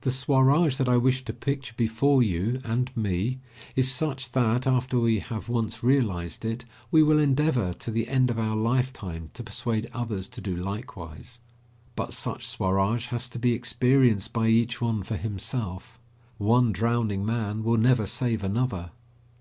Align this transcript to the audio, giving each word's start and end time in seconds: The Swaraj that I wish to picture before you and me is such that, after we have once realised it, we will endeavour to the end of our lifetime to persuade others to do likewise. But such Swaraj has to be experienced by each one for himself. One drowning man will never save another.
The 0.00 0.10
Swaraj 0.10 0.78
that 0.78 0.88
I 0.88 0.96
wish 0.96 1.24
to 1.24 1.32
picture 1.32 1.74
before 1.76 2.24
you 2.24 2.60
and 2.64 2.90
me 2.96 3.38
is 3.76 3.88
such 3.88 4.32
that, 4.32 4.66
after 4.66 4.98
we 4.98 5.20
have 5.20 5.48
once 5.48 5.84
realised 5.84 6.44
it, 6.44 6.64
we 6.90 7.04
will 7.04 7.20
endeavour 7.20 7.72
to 7.74 7.92
the 7.92 8.08
end 8.08 8.32
of 8.32 8.38
our 8.40 8.56
lifetime 8.56 9.30
to 9.34 9.44
persuade 9.44 9.88
others 9.94 10.26
to 10.30 10.40
do 10.40 10.56
likewise. 10.56 11.38
But 11.94 12.12
such 12.12 12.48
Swaraj 12.48 13.06
has 13.10 13.28
to 13.28 13.38
be 13.38 13.52
experienced 13.52 14.32
by 14.32 14.48
each 14.48 14.80
one 14.80 15.04
for 15.04 15.16
himself. 15.16 16.00
One 16.36 16.72
drowning 16.72 17.24
man 17.24 17.62
will 17.62 17.78
never 17.78 18.06
save 18.06 18.42
another. 18.42 18.90